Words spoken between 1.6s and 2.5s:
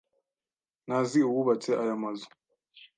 aya mazu.